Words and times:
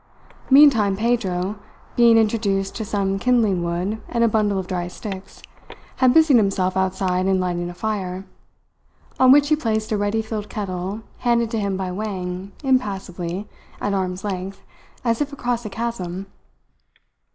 Meantime 0.49 0.97
Pedro, 0.97 1.59
being 1.95 2.17
introduced 2.17 2.75
to 2.75 2.83
some 2.83 3.19
kindling 3.19 3.61
wood 3.63 4.01
and 4.09 4.23
a 4.23 4.27
bundle 4.27 4.57
of 4.57 4.65
dry 4.65 4.87
sticks, 4.87 5.43
had 5.97 6.11
busied 6.11 6.37
himself 6.37 6.75
outside 6.75 7.27
in 7.27 7.39
lighting 7.39 7.69
a 7.69 7.73
fire, 7.75 8.25
on 9.19 9.31
which 9.31 9.49
he 9.49 9.55
placed 9.55 9.91
a 9.91 9.97
ready 9.99 10.23
filled 10.23 10.49
kettle 10.49 11.01
handed 11.19 11.51
to 11.51 11.59
him 11.59 11.77
by 11.77 11.91
Wang 11.91 12.51
impassively, 12.63 13.47
at 13.79 13.93
arm's 13.93 14.23
length, 14.23 14.63
as 15.05 15.21
if 15.21 15.31
across 15.31 15.67
a 15.67 15.69
chasm. 15.69 16.25